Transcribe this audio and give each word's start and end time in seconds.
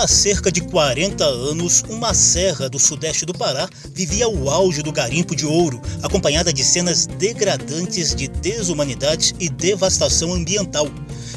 Há 0.00 0.08
cerca 0.08 0.50
de 0.50 0.62
40 0.62 1.22
anos, 1.22 1.84
uma 1.86 2.14
serra 2.14 2.70
do 2.70 2.78
sudeste 2.78 3.26
do 3.26 3.34
Pará 3.34 3.68
vivia 3.94 4.26
o 4.26 4.48
auge 4.48 4.82
do 4.82 4.90
garimpo 4.90 5.36
de 5.36 5.44
ouro, 5.44 5.78
acompanhada 6.02 6.50
de 6.54 6.64
cenas 6.64 7.04
degradantes 7.04 8.14
de 8.14 8.26
desumanidade 8.26 9.34
e 9.38 9.50
devastação 9.50 10.32
ambiental. 10.32 10.86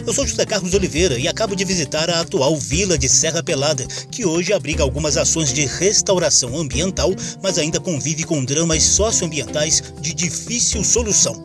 Eu 0.05 0.13
sou 0.13 0.27
José 0.27 0.45
Carlos 0.45 0.73
Oliveira 0.73 1.17
e 1.17 1.27
acabo 1.27 1.55
de 1.55 1.63
visitar 1.63 2.09
a 2.09 2.21
atual 2.21 2.55
vila 2.57 2.97
de 2.97 3.07
Serra 3.07 3.43
Pelada, 3.43 3.85
que 4.11 4.25
hoje 4.25 4.51
abriga 4.51 4.83
algumas 4.83 5.17
ações 5.17 5.53
de 5.53 5.65
restauração 5.65 6.57
ambiental, 6.57 7.13
mas 7.41 7.57
ainda 7.57 7.79
convive 7.79 8.23
com 8.23 8.43
dramas 8.43 8.83
socioambientais 8.83 9.81
de 10.01 10.13
difícil 10.13 10.83
solução. 10.83 11.43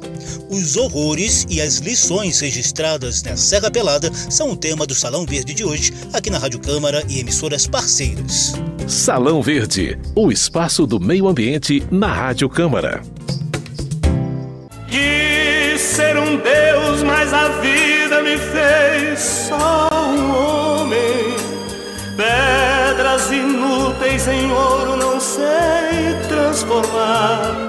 Os 0.50 0.76
horrores 0.76 1.46
e 1.48 1.60
as 1.60 1.76
lições 1.76 2.40
registradas 2.40 3.22
na 3.22 3.36
Serra 3.36 3.70
Pelada 3.70 4.10
são 4.30 4.50
o 4.50 4.56
tema 4.56 4.86
do 4.86 4.94
Salão 4.94 5.24
Verde 5.24 5.54
de 5.54 5.64
hoje, 5.64 5.92
aqui 6.12 6.30
na 6.30 6.38
Rádio 6.38 6.58
Câmara 6.60 7.04
e 7.08 7.20
emissoras 7.20 7.66
parceiras. 7.66 8.54
Salão 8.86 9.42
Verde, 9.42 9.98
o 10.14 10.32
espaço 10.32 10.86
do 10.86 10.98
meio 10.98 11.28
ambiente 11.28 11.82
na 11.90 12.12
Rádio 12.12 12.48
Câmara. 12.48 13.02
Quis 14.88 15.80
ser 15.80 16.16
um 16.16 16.36
Deus, 16.36 17.02
mas 17.02 17.32
a 17.32 17.48
vida 17.60 17.87
fez 18.36 19.20
só 19.20 19.88
um 19.92 20.80
homem. 20.80 21.36
Pedras 22.16 23.30
inúteis 23.30 24.26
em 24.28 24.50
ouro 24.50 24.96
não 24.96 25.20
sei 25.20 26.14
transformar. 26.28 27.67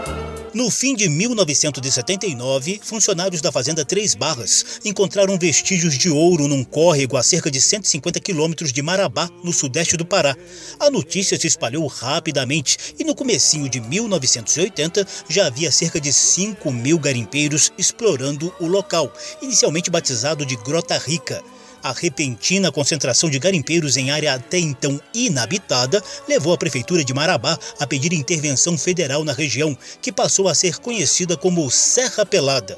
No 0.52 0.71
fim 0.71 0.95
de 0.95 1.08
1979, 1.08 2.81
funcionários 2.84 3.39
da 3.39 3.52
Fazenda 3.52 3.85
Três 3.85 4.16
Barras 4.16 4.80
encontraram 4.84 5.38
vestígios 5.38 5.95
de 5.95 6.09
ouro 6.09 6.48
num 6.48 6.63
córrego 6.63 7.17
a 7.17 7.23
cerca 7.23 7.52
de 7.52 7.62
150 7.62 8.20
quilômetros 8.20 8.73
de 8.73 8.81
Marabá, 8.81 9.30
no 9.44 9.53
sudeste 9.53 9.95
do 9.95 10.05
Pará. 10.05 10.36
A 10.80 10.89
notícia 10.89 11.39
se 11.39 11.45
espalhou 11.45 11.86
rapidamente 11.86 12.95
e 12.97 13.03
no 13.03 13.14
comecinho 13.14 13.70
de 13.70 13.80
1980 13.80 15.08
já 15.30 15.45
havia 15.45 15.72
cerca 15.72 16.02
de 16.02 16.11
5 16.11 16.72
mil 16.73 16.97
garimpeiros 16.97 17.72
explorando 17.77 18.52
o 18.59 18.66
local, 18.66 19.14
inicialmente 19.44 19.92
batizado 19.92 20.44
de 20.45 20.55
Grota 20.55 20.97
Rica. 20.97 21.44
A 21.81 21.94
repentina 21.94 22.72
concentração 22.72 23.30
de 23.30 23.39
garimpeiros 23.39 23.95
em 23.95 24.11
área 24.11 24.33
até 24.33 24.59
então 24.59 24.99
inabitada 25.13 26.03
levou 26.27 26.53
a 26.53 26.58
prefeitura 26.58 27.03
de 27.03 27.13
Marabá 27.13 27.58
a 27.80 27.88
pedir 27.88 28.13
intervenção 28.13 28.77
federal 28.77 29.23
na 29.23 29.33
região, 29.33 29.77
que 30.02 30.11
passou 30.11 30.47
a 30.49 30.55
ser 30.55 30.77
conhecida 30.80 31.38
como 31.38 31.69
Serra 31.71 32.25
Pelada. 32.25 32.77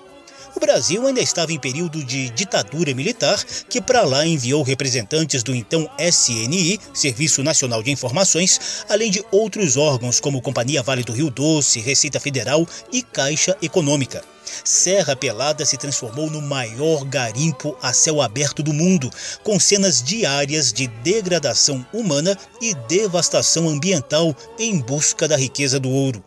O 0.56 0.60
Brasil 0.60 1.08
ainda 1.08 1.22
estava 1.22 1.54
em 1.54 1.60
período 1.60 2.04
de 2.04 2.30
ditadura 2.30 2.94
militar, 2.94 3.42
que 3.70 3.82
para 3.82 4.02
lá 4.04 4.26
enviou 4.26 4.62
representantes 4.64 5.44
do 5.44 5.56
então 5.56 5.90
SNI, 5.98 6.78
Serviço 6.94 7.42
Nacional 7.42 7.82
de 7.82 7.90
Informações, 7.90 8.84
além 8.90 9.10
de 9.10 9.24
outros 9.32 9.78
órgãos 9.78 10.20
como 10.20 10.42
Companhia 10.42 10.84
Vale 10.84 11.04
do 11.04 11.14
Rio 11.14 11.30
Doce, 11.30 11.80
Receita 11.80 12.20
Federal 12.20 12.68
e 12.92 13.02
Caixa 13.02 13.58
Econômica. 13.62 14.22
Serra 14.64 15.16
Pelada 15.16 15.66
se 15.66 15.78
transformou 15.78 16.30
no 16.30 16.42
maior 16.42 17.04
garimpo 17.06 17.78
a 17.82 17.94
céu 17.94 18.22
aberto 18.22 18.62
do 18.62 18.74
mundo, 18.74 19.12
com 19.44 19.60
cenas 19.60 20.02
diárias 20.02 20.72
de 20.72 20.88
degradação 20.88 21.86
humana 21.94 22.38
e 22.62 22.74
devastação 22.88 23.68
ambiental 23.70 24.36
em 24.58 24.80
busca 24.80 25.28
da 25.28 25.38
riqueza 25.38 25.80
do 25.80 25.90
ouro. 25.90 26.24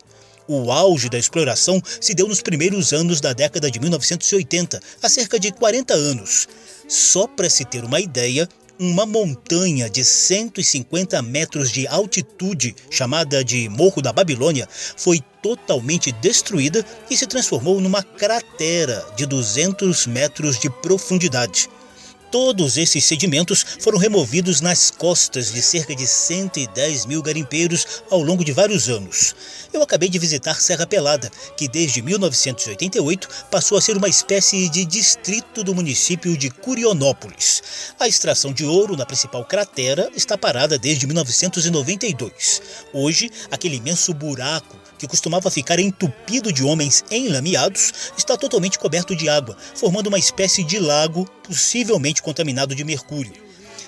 O 0.47 0.71
auge 0.71 1.09
da 1.09 1.17
exploração 1.17 1.81
se 1.99 2.13
deu 2.13 2.27
nos 2.27 2.41
primeiros 2.41 2.93
anos 2.93 3.19
da 3.19 3.33
década 3.33 3.71
de 3.71 3.79
1980, 3.79 4.79
há 5.01 5.09
cerca 5.09 5.39
de 5.39 5.51
40 5.51 5.93
anos. 5.93 6.47
Só 6.87 7.25
para 7.25 7.49
se 7.49 7.65
ter 7.65 7.83
uma 7.83 7.99
ideia, 7.99 8.47
uma 8.79 9.05
montanha 9.05 9.89
de 9.89 10.03
150 10.03 11.21
metros 11.21 11.71
de 11.71 11.87
altitude, 11.87 12.75
chamada 12.89 13.43
de 13.43 13.69
Morro 13.69 14.01
da 14.01 14.11
Babilônia, 14.11 14.67
foi 14.97 15.21
totalmente 15.41 16.11
destruída 16.11 16.85
e 17.09 17.15
se 17.15 17.27
transformou 17.27 17.79
numa 17.79 18.01
cratera 18.01 19.05
de 19.15 19.25
200 19.25 20.07
metros 20.07 20.59
de 20.59 20.69
profundidade. 20.69 21.69
Todos 22.31 22.77
esses 22.77 23.05
sedimentos 23.05 23.65
foram 23.79 23.97
removidos 23.97 24.59
nas 24.59 24.91
costas 24.91 25.53
de 25.53 25.61
cerca 25.61 25.95
de 25.95 26.05
110 26.05 27.05
mil 27.05 27.21
garimpeiros 27.21 28.03
ao 28.09 28.21
longo 28.21 28.43
de 28.43 28.51
vários 28.51 28.89
anos. 28.89 29.35
Eu 29.71 29.81
acabei 29.81 30.09
de 30.09 30.19
visitar 30.19 30.59
Serra 30.59 30.87
Pelada, 30.87 31.31
que 31.57 31.67
desde 31.67 32.01
1988 32.01 33.29
passou 33.51 33.77
a 33.77 33.81
ser 33.81 33.95
uma 33.97 34.09
espécie 34.09 34.67
de 34.69 34.85
distrito 34.85 35.63
do 35.63 35.75
município 35.75 36.37
de 36.37 36.49
Curionópolis. 36.49 37.63
A 37.99 38.07
extração 38.07 38.51
de 38.51 38.65
ouro 38.65 38.97
na 38.97 39.05
principal 39.05 39.45
cratera 39.45 40.09
está 40.15 40.37
parada 40.37 40.77
desde 40.77 41.05
1992. 41.05 42.61
Hoje, 42.93 43.29
aquele 43.51 43.77
imenso 43.77 44.13
buraco 44.13 44.84
que 44.97 45.07
costumava 45.07 45.51
ficar 45.51 45.79
entupido 45.79 46.51
de 46.51 46.63
homens 46.63 47.03
enlameados, 47.11 48.11
está 48.17 48.37
totalmente 48.37 48.79
coberto 48.79 49.15
de 49.15 49.29
água, 49.29 49.57
formando 49.75 50.07
uma 50.07 50.19
espécie 50.19 50.63
de 50.63 50.79
lago, 50.79 51.25
possivelmente 51.43 52.21
contaminado 52.21 52.75
de 52.75 52.83
mercúrio. 52.83 53.33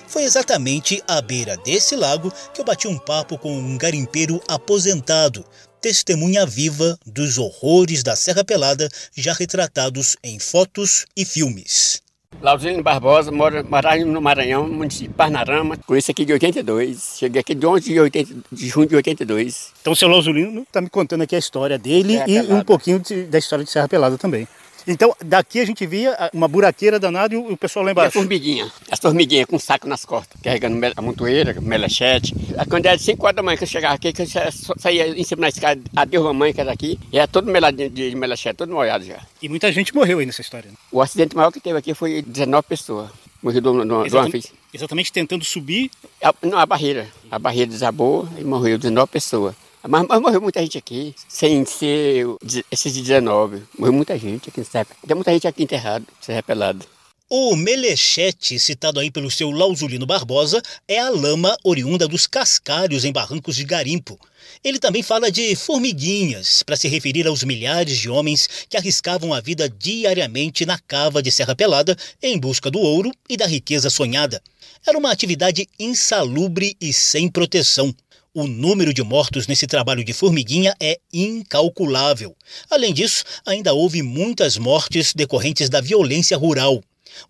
Foi 0.06 0.22
exatamente 0.22 1.02
à 1.06 1.20
beira 1.20 1.56
desse 1.58 1.94
lago 1.94 2.32
que 2.54 2.60
eu 2.60 2.64
bati 2.64 2.88
um 2.88 2.98
papo 2.98 3.36
com 3.36 3.56
um 3.56 3.76
garimpeiro 3.76 4.40
aposentado, 4.48 5.44
testemunha 5.80 6.46
viva 6.46 6.98
dos 7.04 7.38
horrores 7.38 8.02
da 8.02 8.16
Serra 8.16 8.42
Pelada 8.42 8.88
já 9.14 9.32
retratados 9.32 10.16
em 10.24 10.38
fotos 10.38 11.06
e 11.16 11.24
filmes. 11.24 12.02
Lauzino 12.40 12.82
Barbosa, 12.82 13.32
mora, 13.32 13.64
morava 13.64 14.04
no 14.04 14.20
Maranhão, 14.20 14.68
município 14.68 15.08
de 15.08 15.14
Parnarama. 15.14 15.76
Conheço 15.86 16.10
aqui 16.10 16.24
de 16.24 16.32
82. 16.32 17.16
Cheguei 17.18 17.40
aqui 17.40 17.54
de 17.54 17.66
11 17.66 17.92
de, 17.92 18.00
80, 18.00 18.34
de 18.52 18.68
junho 18.68 18.86
de 18.86 18.94
82. 18.94 19.72
Então 19.80 19.92
o 19.92 19.96
seu 19.96 20.08
Lauzulino 20.08 20.62
está 20.62 20.80
me 20.80 20.88
contando 20.88 21.22
aqui 21.22 21.34
a 21.34 21.38
história 21.38 21.76
dele 21.76 22.16
é, 22.16 22.28
e 22.28 22.40
um 22.52 22.62
pouquinho 22.62 23.00
de, 23.00 23.24
da 23.24 23.38
história 23.38 23.64
de 23.64 23.70
Serra 23.70 23.88
Pelada 23.88 24.16
também. 24.16 24.46
Então, 24.88 25.14
daqui 25.22 25.60
a 25.60 25.66
gente 25.66 25.86
via 25.86 26.16
uma 26.32 26.48
buraqueira 26.48 26.98
danada 26.98 27.34
e 27.34 27.36
o 27.36 27.56
pessoal 27.58 27.84
lá 27.84 27.90
embaixo. 27.90 28.08
E 28.08 28.18
a 28.18 28.22
formiguinha. 28.22 28.72
As 28.90 28.98
formiguinhas 28.98 29.44
com 29.44 29.56
um 29.56 29.58
saco 29.58 29.86
nas 29.86 30.06
costas, 30.06 30.40
carregando 30.40 30.80
a 30.96 31.02
montoeira, 31.02 31.60
melechete. 31.60 32.34
Quando 32.70 32.86
era 32.86 32.98
5 32.98 33.22
horas 33.22 33.36
da 33.36 33.42
manhã 33.42 33.58
que 33.58 33.64
eu 33.64 33.68
chegava 33.68 33.94
aqui, 33.94 34.14
que 34.14 34.22
eu 34.22 34.26
saía 34.78 35.08
em 35.08 35.22
cima 35.22 35.42
da 35.42 35.48
escada, 35.48 35.78
adeus 35.94 36.24
mamãe, 36.24 36.54
que 36.54 36.60
era 36.62 36.72
aqui, 36.72 36.98
e 37.12 37.18
era 37.18 37.28
todo 37.28 37.50
melado 37.50 37.76
de 37.90 38.16
melechete, 38.16 38.56
todo 38.56 38.72
molhado 38.72 39.04
já. 39.04 39.20
E 39.42 39.48
muita 39.48 39.70
gente 39.70 39.94
morreu 39.94 40.20
aí 40.20 40.26
nessa 40.26 40.40
história. 40.40 40.70
Né? 40.70 40.76
O 40.90 41.02
acidente 41.02 41.36
maior 41.36 41.52
que 41.52 41.60
teve 41.60 41.78
aqui 41.78 41.92
foi 41.92 42.22
19 42.22 42.66
pessoas. 42.66 43.10
Morreu 43.42 43.60
de 43.60 43.68
uma 43.68 44.06
exatamente, 44.06 44.52
exatamente 44.72 45.12
tentando 45.12 45.44
subir? 45.44 45.90
A, 46.22 46.34
não, 46.42 46.58
a 46.58 46.64
barreira. 46.64 47.06
A 47.30 47.38
barreira 47.38 47.70
desabou 47.70 48.26
e 48.38 48.42
morreu 48.42 48.78
19 48.78 49.06
pessoas. 49.10 49.54
Mas, 49.86 50.06
mas, 50.08 50.20
morreu 50.20 50.40
muita 50.40 50.60
gente 50.60 50.78
aqui, 50.78 51.14
sem 51.28 51.64
ser 51.64 52.26
esses 52.70 52.92
de 52.92 53.02
19. 53.02 53.62
Morreu 53.78 53.92
muita 53.92 54.18
gente 54.18 54.48
aqui 54.48 54.60
em 54.60 54.64
Serra. 54.64 54.86
Tem 55.06 55.14
muita 55.14 55.32
gente 55.32 55.46
aqui 55.46 55.62
enterrada, 55.62 56.04
Serra 56.20 56.42
Pelada. 56.42 56.84
O 57.30 57.54
melechete, 57.54 58.58
citado 58.58 58.98
aí 58.98 59.10
pelo 59.10 59.30
seu 59.30 59.50
Lauzulino 59.50 60.06
Barbosa, 60.06 60.62
é 60.88 60.98
a 60.98 61.10
lama 61.10 61.54
oriunda 61.62 62.08
dos 62.08 62.26
cascalhos 62.26 63.04
em 63.04 63.12
barrancos 63.12 63.54
de 63.54 63.64
garimpo. 63.64 64.18
Ele 64.64 64.78
também 64.78 65.02
fala 65.02 65.30
de 65.30 65.54
formiguinhas, 65.54 66.62
para 66.62 66.74
se 66.74 66.88
referir 66.88 67.26
aos 67.26 67.44
milhares 67.44 67.98
de 67.98 68.08
homens 68.08 68.48
que 68.66 68.78
arriscavam 68.78 69.34
a 69.34 69.40
vida 69.42 69.68
diariamente 69.68 70.64
na 70.64 70.78
cava 70.78 71.22
de 71.22 71.30
Serra 71.30 71.54
Pelada 71.54 71.94
em 72.22 72.38
busca 72.38 72.70
do 72.70 72.78
ouro 72.78 73.12
e 73.28 73.36
da 73.36 73.46
riqueza 73.46 73.90
sonhada. 73.90 74.42
Era 74.86 74.96
uma 74.96 75.12
atividade 75.12 75.68
insalubre 75.78 76.74
e 76.80 76.94
sem 76.94 77.28
proteção. 77.28 77.94
O 78.40 78.46
número 78.46 78.94
de 78.94 79.02
mortos 79.02 79.48
nesse 79.48 79.66
trabalho 79.66 80.04
de 80.04 80.12
formiguinha 80.12 80.72
é 80.78 81.00
incalculável. 81.12 82.36
Além 82.70 82.94
disso, 82.94 83.24
ainda 83.44 83.74
houve 83.74 84.00
muitas 84.00 84.56
mortes 84.56 85.12
decorrentes 85.12 85.68
da 85.68 85.80
violência 85.80 86.36
rural. 86.36 86.80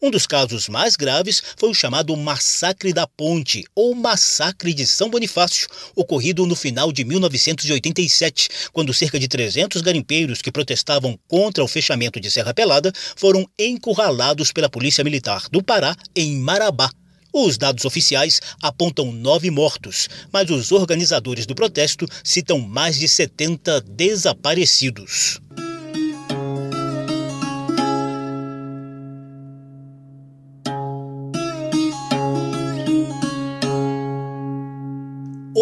Um 0.02 0.10
dos 0.10 0.26
casos 0.26 0.68
mais 0.68 0.96
graves 0.96 1.42
foi 1.56 1.70
o 1.70 1.74
chamado 1.74 2.14
Massacre 2.14 2.92
da 2.92 3.06
Ponte, 3.06 3.64
ou 3.74 3.94
Massacre 3.94 4.74
de 4.74 4.86
São 4.86 5.08
Bonifácio, 5.08 5.66
ocorrido 5.96 6.44
no 6.44 6.54
final 6.54 6.92
de 6.92 7.06
1987, 7.06 8.50
quando 8.70 8.92
cerca 8.92 9.18
de 9.18 9.28
300 9.28 9.80
garimpeiros 9.80 10.42
que 10.42 10.52
protestavam 10.52 11.18
contra 11.26 11.64
o 11.64 11.68
fechamento 11.68 12.20
de 12.20 12.30
Serra 12.30 12.52
Pelada 12.52 12.92
foram 13.16 13.48
encurralados 13.58 14.52
pela 14.52 14.68
Polícia 14.68 15.02
Militar 15.02 15.48
do 15.50 15.62
Pará 15.62 15.96
em 16.14 16.36
Marabá, 16.36 16.90
os 17.32 17.58
dados 17.58 17.84
oficiais 17.84 18.40
apontam 18.62 19.12
nove 19.12 19.50
mortos, 19.50 20.08
mas 20.32 20.50
os 20.50 20.72
organizadores 20.72 21.46
do 21.46 21.54
protesto 21.54 22.06
citam 22.24 22.58
mais 22.60 22.98
de 22.98 23.08
70 23.08 23.80
desaparecidos. 23.82 25.40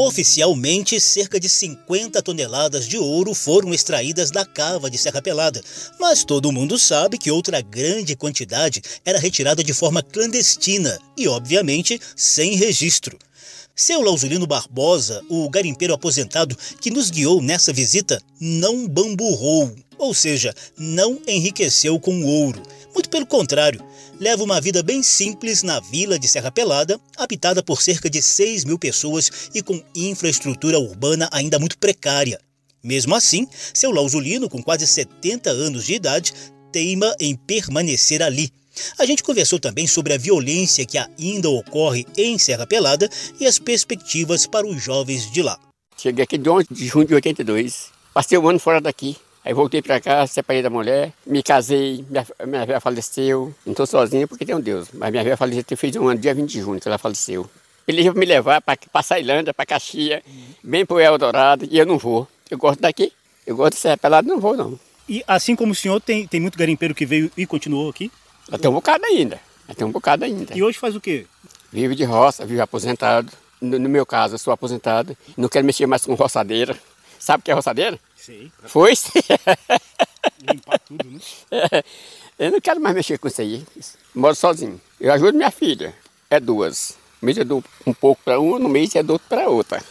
Oficialmente, 0.07 1.01
cerca 1.01 1.41
de 1.41 1.49
50 1.49 2.23
toneladas 2.23 2.87
de 2.87 2.97
ouro 2.97 3.35
foram 3.35 3.75
extraídas 3.75 4.31
da 4.31 4.47
cava 4.47 4.89
de 4.89 4.97
Serra 4.97 5.21
Pelada, 5.21 5.61
mas 5.99 6.23
todo 6.23 6.53
mundo 6.53 6.79
sabe 6.79 7.19
que 7.19 7.29
outra 7.29 7.61
grande 7.61 8.15
quantidade 8.15 8.81
era 9.05 9.19
retirada 9.19 9.65
de 9.65 9.75
forma 9.75 10.05
clandestina 10.05 10.97
e, 11.17 11.27
obviamente, 11.27 12.01
sem 12.15 12.55
registro. 12.55 13.19
Seu 13.79 14.01
Lausulino 14.01 14.47
Barbosa, 14.47 15.23
o 15.29 15.51
garimpeiro 15.51 15.93
aposentado 15.93 16.57
que 16.81 16.91
nos 16.91 17.11
guiou 17.11 17.43
nessa 17.43 17.75
visita, 17.75 18.19
não 18.41 18.89
bamburrou, 18.89 19.71
ou 19.99 20.15
seja, 20.15 20.55
não 20.79 21.21
enriqueceu 21.29 22.01
com 22.01 22.25
ouro. 22.25 22.63
Muito 22.95 23.11
pelo 23.11 23.27
contrário, 23.27 23.85
leva 24.19 24.43
uma 24.43 24.63
vida 24.63 24.83
bem 24.83 25.03
simples 25.03 25.63
na 25.63 25.79
vila 25.79 26.19
de 26.19 26.27
Serra 26.27 26.51
Pelada, 26.51 26.99
habitada 27.19 27.63
por 27.63 27.83
cerca 27.83 28.09
de 28.09 28.23
6 28.23 28.65
mil 28.65 28.79
pessoas 28.79 29.51
e 29.55 29.61
com 29.61 29.79
infraestrutura 29.95 30.79
urbana 30.79 31.29
ainda 31.31 31.59
muito 31.59 31.77
precária. 31.77 32.41
Mesmo 32.83 33.15
assim, 33.15 33.47
seu 33.75 33.91
Lausulino, 33.91 34.49
com 34.49 34.63
quase 34.63 34.87
70 34.87 35.51
anos 35.51 35.85
de 35.85 35.93
idade, 35.93 36.33
teima 36.73 37.15
em 37.21 37.37
permanecer 37.37 38.23
ali. 38.23 38.51
A 38.99 39.05
gente 39.05 39.23
conversou 39.23 39.59
também 39.59 39.87
sobre 39.87 40.15
a 40.15 40.19
violência 40.19 40.87
que 40.87 40.99
ainda 40.99 41.49
ocorre 41.51 42.07
em 42.17 42.39
Serra 42.39 42.67
Pelada 42.67 43.09
e 43.41 43.47
as 43.47 43.59
perspectivas 43.59 44.47
para 44.47 44.67
os 44.67 44.83
jovens 44.83 45.31
de 45.31 45.43
lá. 45.43 45.59
Cheguei 45.97 46.25
aqui 46.25 46.37
de 46.37 46.49
11 46.49 46.67
de 46.71 46.87
junho 46.87 47.07
de 47.07 47.15
82. 47.15 47.91
Passei 48.13 48.39
um 48.39 48.49
ano 48.49 48.59
fora 48.59 48.81
daqui. 48.81 49.17
Aí 49.45 49.55
voltei 49.55 49.81
para 49.81 50.01
cá, 50.01 50.27
separei 50.27 50.61
da 50.61 50.69
mulher, 50.69 51.13
me 51.25 51.41
casei, 51.41 52.05
minha, 52.11 52.27
minha 52.49 52.67
velha 52.67 52.81
faleceu. 52.81 53.55
Não 53.65 53.73
estou 53.73 53.87
sozinho 53.87 54.27
porque 54.27 54.45
tem 54.45 54.57
um 54.57 54.61
Deus. 54.61 54.89
Mas 54.93 55.11
minha 55.13 55.23
velha 55.23 55.37
faleceu, 55.37 55.77
fez 55.77 55.95
um 55.95 56.09
ano, 56.09 56.19
dia 56.19 56.35
20 56.35 56.51
de 56.51 56.61
junho, 56.61 56.81
que 56.81 56.89
ela 56.89 56.99
faleceu. 56.99 57.49
Ele 57.87 58.03
ia 58.03 58.13
me 58.13 58.27
levar 58.27 58.61
para 58.61 59.03
Sailândia, 59.05 59.55
para 59.55 59.65
Caxias, 59.65 60.21
bem 60.65 60.85
para 60.85 60.97
o 60.97 61.01
Eldorado, 61.01 61.69
e 61.71 61.79
eu 61.79 61.87
não 61.87 61.97
vou. 61.97 62.27
Eu 62.51 62.59
gosto 62.59 62.81
daqui, 62.81 63.13
eu 63.47 63.55
gosto 63.55 63.75
de 63.75 63.79
ser 63.79 63.97
pelado, 63.97 64.27
não 64.27 64.41
vou 64.41 64.57
não. 64.57 64.77
E 65.09 65.23
assim 65.29 65.55
como 65.55 65.71
o 65.71 65.75
senhor, 65.77 66.01
tem, 66.01 66.27
tem 66.27 66.41
muito 66.41 66.59
garimpeiro 66.59 66.93
que 66.93 67.07
veio 67.07 67.31
e 67.37 67.47
continuou 67.47 67.89
aqui? 67.89 68.11
Tem 68.61 68.71
um 68.71 68.75
bocado 68.75 69.05
ainda, 69.05 69.41
tem 69.77 69.87
um 69.87 69.91
bocado 69.91 70.25
ainda. 70.25 70.57
E 70.57 70.63
hoje 70.63 70.79
faz 70.79 70.95
o 70.95 71.01
quê? 71.01 71.27
Vive 71.73 71.95
de 71.95 72.05
roça, 72.05 72.47
vive 72.47 72.61
aposentado. 72.61 73.31
No, 73.61 73.79
no 73.79 73.89
meu 73.89 74.05
caso, 74.07 74.35
eu 74.35 74.39
sou 74.39 74.53
aposentado, 74.53 75.17
não 75.37 75.49
quero 75.49 75.67
mexer 75.67 75.87
mais 75.87 76.05
com 76.05 76.15
roçadeira. 76.15 76.79
Sabe 77.19 77.41
o 77.41 77.45
que 77.45 77.51
é 77.51 77.55
roçadeira? 77.55 77.99
Sei. 78.17 78.53
Foi? 78.65 78.93
Limpar 80.49 80.79
tudo, 80.81 81.11
né? 81.11 81.21
É, 81.51 81.85
eu 82.47 82.53
não 82.53 82.61
quero 82.61 82.81
mais 82.81 82.95
mexer 82.95 83.19
com 83.19 83.27
isso 83.29 83.41
aí. 83.41 83.65
Moro 84.15 84.35
sozinho. 84.35 84.81
Eu 85.01 85.13
ajudo 85.13 85.37
minha 85.37 85.51
filha. 85.51 85.95
É 86.31 86.39
duas. 86.39 86.97
No 87.21 87.27
mês 87.27 87.39
eu 87.39 87.45
dou 87.45 87.65
um 87.87 87.95
pouco 87.95 88.23
para 88.23 88.39
uma, 88.39 88.59
no 88.59 88.69
mês 88.69 88.95
eu 88.95 89.03
dou 89.03 89.19
para 89.19 89.49
outra. 89.49 89.83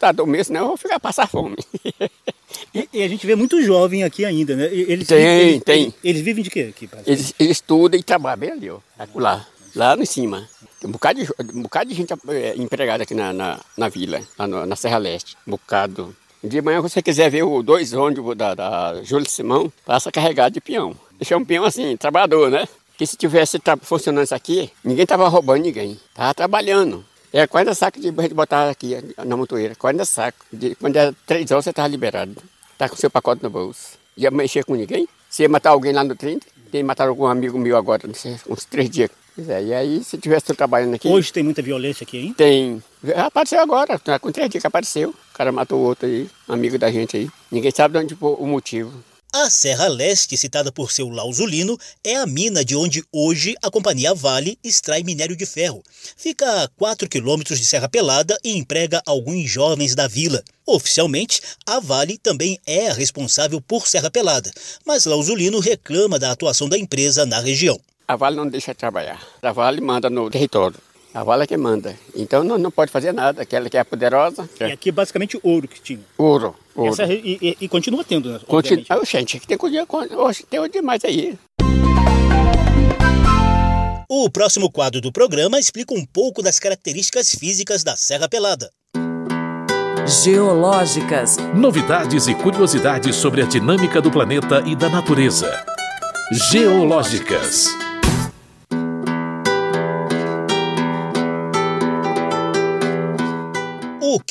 Dar 0.00 0.12
do 0.12 0.26
mês, 0.26 0.48
senão 0.48 0.62
eu 0.62 0.68
vou 0.68 0.76
ficar 0.76 0.98
passar 1.00 1.28
fome. 1.28 1.56
E, 2.74 2.88
e, 2.92 3.02
a 3.02 3.08
gente 3.08 3.26
vê 3.26 3.34
muito 3.34 3.62
jovem 3.62 4.02
aqui 4.02 4.24
ainda, 4.24 4.54
né? 4.56 4.64
Eles 4.66 5.08
tem, 5.08 5.18
eles, 5.18 5.62
tem. 5.62 5.82
Eles, 5.82 5.94
eles, 6.04 6.22
vivem 6.22 6.44
de 6.44 6.50
quê 6.50 6.68
aqui? 6.70 6.88
Eles, 7.06 7.34
eles 7.38 7.56
estudam 7.58 7.98
e 7.98 8.02
trabalham 8.02 8.38
bem 8.38 8.50
ali, 8.50 8.70
ó. 8.70 8.78
Lá, 9.14 9.46
lá 9.74 9.96
em 9.96 10.06
cima. 10.06 10.48
Tem 10.80 10.88
um 10.88 10.92
bocado 10.92 11.22
de, 11.22 11.30
um 11.54 11.62
bocado 11.62 11.90
de 11.90 11.94
gente 11.94 12.12
é, 12.28 12.54
empregada 12.56 13.02
aqui 13.02 13.14
na, 13.14 13.32
na, 13.32 13.60
na 13.76 13.88
vila, 13.88 14.20
lá 14.38 14.46
no, 14.46 14.66
na 14.66 14.76
Serra 14.76 14.98
Leste. 14.98 15.36
Um 15.46 15.52
bocado. 15.52 16.16
De 16.42 16.60
manhã, 16.60 16.82
se 16.82 16.88
você 16.88 17.02
quiser 17.02 17.30
ver 17.30 17.44
o 17.44 17.62
dois 17.62 17.92
ônibus 17.92 18.36
da, 18.36 18.54
da 18.54 19.02
Júlio 19.04 19.28
Simão, 19.28 19.72
passa 19.84 20.10
carregado 20.10 20.54
de 20.54 20.60
peão. 20.60 20.96
Deixa 21.16 21.36
um 21.36 21.44
peão 21.44 21.64
assim, 21.64 21.96
trabalhador, 21.96 22.50
né? 22.50 22.66
Que 22.98 23.06
se 23.06 23.16
tivesse 23.16 23.60
funcionando 23.82 24.24
isso 24.24 24.34
aqui, 24.34 24.70
ninguém 24.82 25.06
tava 25.06 25.28
roubando 25.28 25.62
ninguém. 25.62 26.00
Tava 26.14 26.34
trabalhando. 26.34 27.04
É 27.32 27.46
40 27.46 27.74
sacos 27.74 28.02
de 28.02 28.10
botar 28.10 28.68
aqui 28.68 28.96
na 29.24 29.36
montoeira. 29.36 29.74
40 29.74 30.04
sacos. 30.04 30.46
De, 30.52 30.74
quando 30.74 30.96
era 30.96 31.14
3 31.26 31.50
horas, 31.50 31.64
você 31.64 31.72
tava 31.72 31.88
liberado. 31.88 32.36
Tá 32.76 32.88
com 32.88 32.96
seu 32.96 33.10
pacote 33.10 33.42
no 33.42 33.48
bolso. 33.48 33.98
Ia 34.16 34.30
mexer 34.30 34.64
com 34.64 34.74
ninguém? 34.74 35.08
Se 35.30 35.42
ia 35.42 35.48
matar 35.48 35.70
alguém 35.70 35.92
lá 35.92 36.04
no 36.04 36.14
30, 36.14 36.46
tem 36.70 36.82
matar 36.82 37.08
algum 37.08 37.26
amigo 37.26 37.58
meu 37.58 37.76
agora, 37.76 38.06
não 38.06 38.14
sei, 38.14 38.36
uns 38.48 38.64
três 38.64 38.90
dias. 38.90 39.10
É, 39.48 39.62
e 39.62 39.72
aí, 39.72 40.04
se 40.04 40.18
tivesse 40.18 40.52
trabalhando 40.54 40.94
aqui. 40.94 41.08
Hoje 41.08 41.32
tem 41.32 41.42
muita 41.42 41.62
violência 41.62 42.04
aqui, 42.04 42.18
hein? 42.18 42.34
Tem. 42.34 42.82
Apareceu 43.16 43.60
agora, 43.60 43.98
tá 43.98 44.18
com 44.18 44.30
três 44.30 44.50
dias 44.50 44.60
que 44.60 44.66
apareceu. 44.66 45.08
O 45.08 45.34
cara 45.34 45.50
matou 45.50 45.80
outro 45.80 46.06
aí, 46.06 46.28
amigo 46.46 46.78
da 46.78 46.90
gente 46.90 47.16
aí. 47.16 47.30
Ninguém 47.50 47.70
sabe 47.70 47.98
de 47.98 48.04
onde 48.04 48.16
o 48.20 48.46
motivo. 48.46 48.92
A 49.34 49.48
Serra 49.48 49.88
Leste, 49.88 50.36
citada 50.36 50.70
por 50.70 50.92
seu 50.92 51.08
Lausulino, 51.08 51.78
é 52.04 52.16
a 52.16 52.26
mina 52.26 52.62
de 52.62 52.76
onde 52.76 53.02
hoje 53.10 53.56
a 53.62 53.70
Companhia 53.70 54.12
Vale 54.12 54.58
extrai 54.62 55.02
minério 55.02 55.34
de 55.34 55.46
ferro. 55.46 55.82
Fica 56.18 56.64
a 56.64 56.68
4 56.68 57.08
quilômetros 57.08 57.58
de 57.58 57.64
Serra 57.64 57.88
Pelada 57.88 58.36
e 58.44 58.58
emprega 58.58 59.00
alguns 59.06 59.48
jovens 59.50 59.94
da 59.94 60.06
vila. 60.06 60.44
Oficialmente, 60.66 61.40
a 61.64 61.80
Vale 61.80 62.18
também 62.18 62.58
é 62.66 62.90
a 62.90 62.92
responsável 62.92 63.58
por 63.58 63.86
Serra 63.88 64.10
Pelada, 64.10 64.52
mas 64.84 65.06
Lausulino 65.06 65.60
reclama 65.60 66.18
da 66.18 66.30
atuação 66.30 66.68
da 66.68 66.76
empresa 66.76 67.24
na 67.24 67.40
região. 67.40 67.80
A 68.06 68.16
Vale 68.16 68.36
não 68.36 68.46
deixa 68.46 68.74
trabalhar. 68.74 69.26
A 69.40 69.50
Vale 69.50 69.80
manda 69.80 70.10
no 70.10 70.28
território. 70.28 70.76
A 71.14 71.24
Vale 71.24 71.44
é 71.44 71.46
que 71.46 71.56
manda. 71.56 71.98
Então 72.14 72.44
não, 72.44 72.58
não 72.58 72.70
pode 72.70 72.92
fazer 72.92 73.12
nada. 73.12 73.40
Aquela 73.40 73.70
que 73.70 73.78
é 73.78 73.84
poderosa. 73.84 74.46
E 74.60 74.64
aqui 74.64 74.90
é 74.90 74.92
basicamente 74.92 75.40
ouro 75.42 75.66
que 75.66 75.80
tinha. 75.80 76.04
Ouro. 76.18 76.54
Essa, 76.76 77.04
e, 77.04 77.38
e, 77.40 77.56
e, 77.60 77.68
continua 77.68 78.02
tendo, 78.04 78.30
né? 78.30 78.40
Continua. 78.46 78.84
Ah, 78.88 79.00
gente, 79.04 79.40
tem 79.40 79.58
coisa 79.58 79.86
tem 80.48 80.58
ouro 80.58 80.72
demais 80.72 81.04
aí. 81.04 81.38
O 84.08 84.30
próximo 84.30 84.70
quadro 84.70 85.00
do 85.00 85.10
programa 85.10 85.58
explica 85.58 85.94
um 85.94 86.04
pouco 86.04 86.42
das 86.42 86.58
características 86.58 87.30
físicas 87.30 87.82
da 87.82 87.96
Serra 87.96 88.28
Pelada. 88.28 88.70
Geológicas. 90.06 91.36
Novidades 91.54 92.26
e 92.26 92.34
curiosidades 92.34 93.16
sobre 93.16 93.42
a 93.42 93.46
dinâmica 93.46 94.00
do 94.00 94.10
planeta 94.10 94.62
e 94.66 94.74
da 94.74 94.88
natureza. 94.88 95.64
Geológicas. 96.50 97.68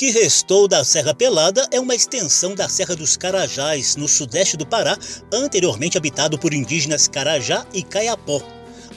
Que 0.02 0.10
restou 0.10 0.66
da 0.66 0.82
Serra 0.82 1.14
Pelada 1.14 1.64
é 1.70 1.78
uma 1.78 1.94
extensão 1.94 2.56
da 2.56 2.68
Serra 2.68 2.96
dos 2.96 3.16
Carajás, 3.16 3.94
no 3.94 4.08
sudeste 4.08 4.56
do 4.56 4.66
Pará, 4.66 4.98
anteriormente 5.32 5.96
habitado 5.96 6.36
por 6.36 6.52
indígenas 6.52 7.06
Carajá 7.06 7.64
e 7.72 7.84
Caiapó. 7.84 8.42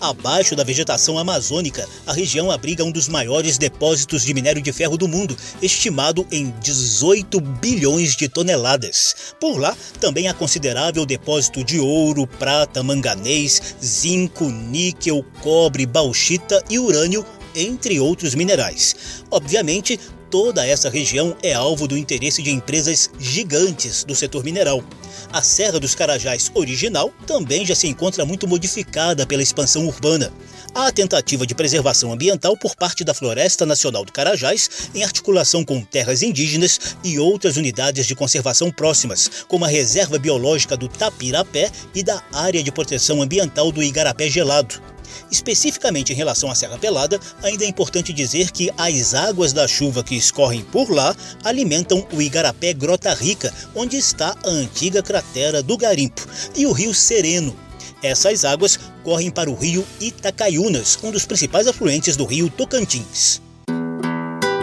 Abaixo 0.01 0.55
da 0.55 0.63
vegetação 0.63 1.19
amazônica, 1.19 1.87
a 2.07 2.11
região 2.11 2.49
abriga 2.49 2.83
um 2.83 2.91
dos 2.91 3.07
maiores 3.07 3.59
depósitos 3.59 4.23
de 4.23 4.33
minério 4.33 4.63
de 4.63 4.73
ferro 4.73 4.97
do 4.97 5.07
mundo, 5.07 5.37
estimado 5.61 6.25
em 6.31 6.49
18 6.59 7.39
bilhões 7.39 8.15
de 8.15 8.27
toneladas. 8.27 9.35
Por 9.39 9.59
lá, 9.59 9.77
também 10.01 10.27
há 10.27 10.33
considerável 10.33 11.05
depósito 11.05 11.63
de 11.63 11.79
ouro, 11.79 12.25
prata, 12.25 12.81
manganês, 12.81 13.75
zinco, 13.79 14.45
níquel, 14.45 15.23
cobre, 15.43 15.85
bauxita 15.85 16.63
e 16.67 16.79
urânio, 16.79 17.23
entre 17.55 17.99
outros 17.99 18.33
minerais. 18.35 19.23
Obviamente, 19.31 19.99
toda 20.35 20.67
essa 20.67 20.89
região 20.89 21.33
é 21.41 21.53
alvo 21.53 21.87
do 21.87 21.97
interesse 21.97 22.43
de 22.43 22.51
empresas 22.51 23.09
gigantes 23.17 24.03
do 24.03 24.13
setor 24.13 24.43
mineral. 24.43 24.83
A 25.31 25.41
Serra 25.41 25.79
dos 25.79 25.95
Carajás 25.95 26.51
original 26.53 27.09
também 27.25 27.65
já 27.65 27.73
se 27.73 27.87
encontra 27.87 28.25
muito 28.25 28.45
modificada 28.45 29.25
pela 29.25 29.41
expansão 29.41 29.87
urbana. 29.87 30.33
Há 30.73 30.87
a 30.87 30.91
tentativa 30.91 31.47
de 31.47 31.55
preservação 31.55 32.11
ambiental 32.11 32.57
por 32.57 32.75
parte 32.75 33.05
da 33.05 33.13
Floresta 33.13 33.65
Nacional 33.65 34.03
do 34.03 34.11
Carajás, 34.11 34.89
em 34.93 35.05
articulação 35.05 35.63
com 35.63 35.81
terras 35.81 36.21
indígenas 36.21 36.97
e 37.01 37.17
outras 37.17 37.55
unidades 37.55 38.05
de 38.05 38.13
conservação 38.13 38.69
próximas, 38.69 39.45
como 39.47 39.63
a 39.63 39.69
Reserva 39.69 40.19
Biológica 40.19 40.75
do 40.75 40.89
Tapirapé 40.89 41.71
e 41.93 42.03
da 42.03 42.21
Área 42.33 42.61
de 42.61 42.73
Proteção 42.73 43.21
Ambiental 43.21 43.71
do 43.71 43.81
Igarapé 43.81 44.29
Gelado. 44.29 44.94
Especificamente 45.31 46.13
em 46.13 46.15
relação 46.15 46.49
à 46.49 46.55
Serra 46.55 46.77
Pelada, 46.77 47.19
ainda 47.43 47.63
é 47.63 47.67
importante 47.67 48.13
dizer 48.13 48.51
que 48.51 48.71
as 48.77 49.13
águas 49.13 49.53
da 49.53 49.67
chuva 49.67 50.03
que 50.03 50.15
escorrem 50.15 50.61
por 50.63 50.89
lá 50.91 51.15
alimentam 51.43 52.05
o 52.13 52.21
Igarapé 52.21 52.73
Grota 52.73 53.13
Rica, 53.13 53.53
onde 53.73 53.97
está 53.97 54.35
a 54.43 54.49
antiga 54.49 55.01
cratera 55.01 55.61
do 55.61 55.77
Garimpo, 55.77 56.27
e 56.55 56.65
o 56.65 56.71
Rio 56.71 56.93
Sereno. 56.93 57.55
Essas 58.01 58.45
águas 58.45 58.79
correm 59.03 59.31
para 59.31 59.49
o 59.49 59.55
rio 59.55 59.85
Itacaiunas, 59.99 60.99
um 61.03 61.11
dos 61.11 61.25
principais 61.25 61.67
afluentes 61.67 62.15
do 62.15 62.25
rio 62.25 62.49
Tocantins. 62.49 63.41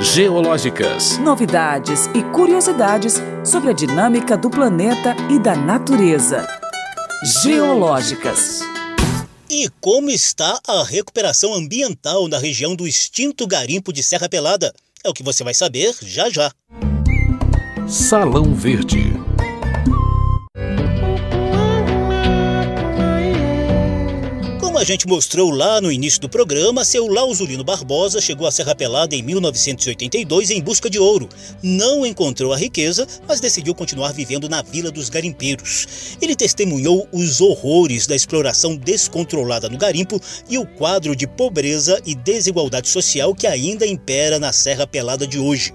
Geológicas. 0.01 1.17
Novidades 1.19 2.07
e 2.15 2.23
curiosidades 2.33 3.23
sobre 3.45 3.71
a 3.71 3.73
dinâmica 3.73 4.37
do 4.37 4.51
planeta 4.51 5.15
e 5.31 5.39
da 5.39 5.55
natureza. 5.55 6.47
Geológicas. 7.43 8.61
E 9.54 9.68
como 9.82 10.09
está 10.09 10.59
a 10.66 10.82
recuperação 10.82 11.52
ambiental 11.52 12.26
na 12.26 12.38
região 12.38 12.75
do 12.75 12.88
extinto 12.88 13.47
garimpo 13.47 13.92
de 13.92 14.02
Serra 14.02 14.26
Pelada? 14.26 14.73
É 15.04 15.11
o 15.11 15.12
que 15.12 15.23
você 15.23 15.44
vai 15.44 15.52
saber 15.52 15.94
já 16.00 16.30
já. 16.30 16.50
Salão 17.87 18.54
Verde. 18.54 19.12
A 24.83 24.85
gente 24.85 25.07
mostrou 25.07 25.49
lá 25.53 25.81
no 25.81 25.93
início 25.93 26.21
do 26.21 26.29
programa, 26.29 26.85
seu 26.85 27.07
Lausulino 27.07 27.62
Barbosa 27.62 28.21
chegou 28.21 28.49
à 28.49 28.51
Serra 28.51 28.75
Pelada 28.75 29.15
em 29.15 29.23
1982 29.23 30.51
em 30.51 30.61
busca 30.61 30.91
de 30.91 30.99
ouro. 30.99 31.29
Não 31.62 32.05
encontrou 32.05 32.53
a 32.53 32.57
riqueza, 32.57 33.07
mas 33.29 33.39
decidiu 33.39 33.77
continuar 33.77 34.12
vivendo 34.12 34.49
na 34.49 34.61
Vila 34.61 34.91
dos 34.91 35.09
Garimpeiros. 35.09 36.17
Ele 36.21 36.35
testemunhou 36.35 37.07
os 37.12 37.41
horrores 37.41 38.09
da 38.09 38.17
exploração 38.17 38.75
descontrolada 38.75 39.69
no 39.69 39.79
garimpo 39.79 40.21
e 40.51 40.59
o 40.59 40.67
quadro 40.67 41.15
de 41.15 41.29
pobreza 41.29 42.03
e 42.05 42.17
desigualdade 42.17 42.89
social 42.89 43.37
que 43.37 43.47
ainda 43.47 43.87
impera 43.87 44.41
na 44.41 44.53
Serra 44.53 44.85
Pelada 44.85 45.29
de 45.29 45.39
hoje. 45.39 45.73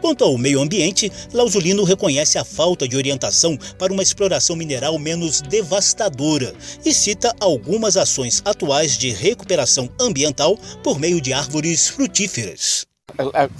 Quanto 0.00 0.24
ao 0.24 0.38
meio 0.38 0.60
ambiente, 0.60 1.10
Lausulino 1.32 1.84
reconhece 1.84 2.38
a 2.38 2.44
falta 2.44 2.86
de 2.86 2.96
orientação 2.96 3.56
para 3.78 3.92
uma 3.92 4.02
exploração 4.02 4.54
mineral 4.54 4.98
menos 4.98 5.40
devastadora 5.40 6.54
e 6.84 6.94
cita 6.94 7.34
algumas 7.40 7.96
ações 7.96 8.42
atuais 8.44 8.96
de 8.96 9.10
recuperação 9.10 9.88
ambiental 10.00 10.56
por 10.82 10.98
meio 10.98 11.20
de 11.20 11.32
árvores 11.32 11.88
frutíferas. 11.88 12.86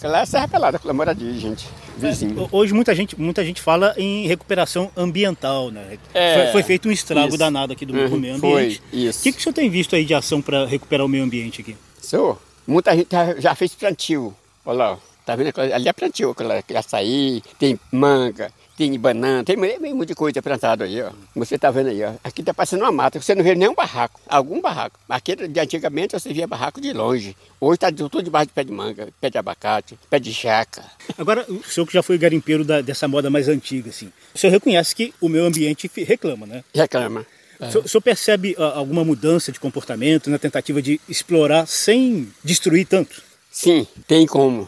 Lá 0.03 0.21
é 0.21 0.27
Serra 0.27 0.47
Pelada, 0.47 0.79
com 0.79 0.89
a 0.89 0.93
moradia, 0.93 1.33
gente. 1.35 1.67
Vizinho. 1.97 2.45
É, 2.45 2.49
hoje 2.53 2.73
muita 2.73 2.95
gente, 2.95 3.19
muita 3.21 3.45
gente 3.45 3.61
fala 3.61 3.95
em 3.97 4.27
recuperação 4.27 4.91
ambiental, 4.97 5.71
né? 5.71 5.99
É, 6.15 6.43
foi, 6.45 6.53
foi, 6.53 6.63
feito 6.63 6.89
um 6.89 6.93
estrago 6.93 7.29
isso. 7.29 7.39
danado 7.39 7.73
aqui 7.73 7.85
do 7.85 7.93
uhum, 7.93 8.19
meio 8.19 8.37
ambiente. 8.37 8.81
Foi, 8.91 8.99
isso. 9.01 9.21
O 9.21 9.23
que, 9.23 9.33
que 9.33 9.39
o 9.39 9.43
senhor 9.43 9.55
tem 9.55 9.69
visto 9.69 9.97
aí 9.97 10.05
de 10.05 10.15
ação 10.15 10.41
para 10.41 10.65
recuperar 10.67 11.05
o 11.05 11.09
meio 11.09 11.25
ambiente 11.25 11.61
aqui? 11.61 11.77
Senhor, 12.01 12.41
muita 12.67 12.95
gente 12.95 13.09
já 13.39 13.55
fez 13.55 13.75
plantio. 13.75 14.35
Olha 14.65 14.79
lá, 14.79 14.99
Tá 15.29 15.37
vendo? 15.37 15.53
Ali 15.61 15.87
é 15.87 15.93
plantio, 15.93 16.35
açaí, 16.75 17.43
tem 17.59 17.79
manga, 17.93 18.51
tem 18.79 18.99
banana, 18.99 19.45
tem 19.45 19.59
meio, 19.59 19.95
monte 19.95 20.09
de 20.09 20.15
coisa 20.15 20.41
plantada 20.41 20.85
aí, 20.85 21.03
ó. 21.03 21.11
Você 21.37 21.59
tá 21.59 21.71
vendo 21.71 21.91
aí, 21.91 22.03
ó. 22.03 22.15
Aqui 22.25 22.43
tá 22.43 22.55
passando 22.55 22.81
uma 22.81 22.91
mata, 22.91 23.21
você 23.21 23.35
não 23.35 23.45
vê 23.45 23.55
nenhum 23.55 23.75
barraco, 23.75 24.19
algum 24.27 24.59
barraco. 24.59 24.99
Aqui 25.07 25.37
de 25.37 25.61
antigamente 25.61 26.19
você 26.19 26.33
via 26.33 26.47
barraco 26.47 26.81
de 26.81 26.95
longe. 26.95 27.37
Hoje 27.61 27.79
tá 27.79 27.93
tudo 27.93 28.23
debaixo 28.23 28.47
de 28.47 28.55
pé 28.55 28.65
de 28.65 28.73
manga, 28.73 29.11
pé 29.21 29.29
de 29.29 29.37
abacate, 29.37 29.99
pé 30.09 30.19
de 30.19 30.31
jaca. 30.31 30.83
Agora, 31.19 31.45
o 31.47 31.63
senhor 31.63 31.85
que 31.85 31.93
já 31.93 32.03
foi 32.03 32.17
garimpeiro 32.17 32.65
da, 32.65 32.81
dessa 32.81 33.07
moda 33.07 33.29
mais 33.29 33.49
antiga, 33.49 33.91
assim, 33.91 34.11
o 34.35 34.39
senhor 34.39 34.51
reconhece 34.51 34.97
que 34.97 35.13
o 35.21 35.29
meio 35.29 35.45
ambiente 35.45 35.91
reclama, 35.95 36.47
né? 36.47 36.65
Reclama. 36.75 37.27
É. 37.61 37.67
O, 37.67 37.71
senhor, 37.71 37.85
o 37.85 37.89
senhor 37.91 38.01
percebe 38.01 38.57
uh, 38.57 38.63
alguma 38.63 39.05
mudança 39.05 39.53
de 39.53 39.61
comportamento 39.61 40.31
na 40.31 40.39
tentativa 40.39 40.81
de 40.81 40.99
explorar 41.07 41.67
sem 41.67 42.33
destruir 42.43 42.87
tanto? 42.87 43.23
Sim, 43.51 43.87
tem 44.07 44.27
como 44.27 44.67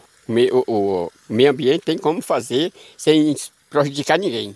o, 0.51 0.63
o, 0.67 1.11
meio 1.29 1.51
ambiente 1.51 1.81
tem 1.81 1.97
como 1.97 2.21
fazer 2.21 2.71
sem 2.97 3.35
prejudicar 3.69 4.17
ninguém. 4.17 4.55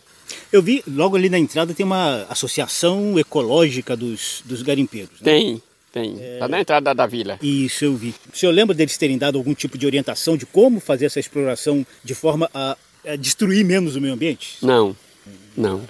Eu 0.52 0.62
vi 0.62 0.84
logo 0.88 1.16
ali 1.16 1.30
na 1.30 1.38
entrada 1.38 1.74
tem 1.74 1.86
uma 1.86 2.24
associação 2.30 3.18
ecológica 3.20 3.96
dos, 3.96 4.42
dos 4.46 4.62
garimpeiros. 4.62 5.22
Né? 5.22 5.26
Tem, 5.26 5.64
tem. 5.92 6.14
Está 6.14 6.24
é... 6.24 6.40
Tá 6.40 6.48
na 6.48 6.62
entrada 6.62 6.94
da 6.94 7.06
vila. 7.06 7.40
Isso, 7.42 7.86
eu 7.86 7.96
vi. 7.96 8.14
O 8.34 8.38
senhor 8.38 8.52
lembra 8.52 8.76
deles 8.76 8.98
terem 8.98 9.18
dado 9.18 9.38
algum 9.38 9.54
tipo 9.54 9.78
de 9.78 9.86
orientação 9.86 10.36
de 10.36 10.46
como 10.46 10.80
fazer 10.80 11.06
essa 11.06 11.20
exploração 11.20 11.86
de 12.04 12.16
forma 12.16 12.50
a, 12.54 12.78
a 13.08 13.16
destruir 13.16 13.64
menos 13.64 13.96
o 13.96 14.02
meio 14.02 14.14
ambiente? 14.14 14.58
Não, 14.62 14.96
não. 15.56 15.88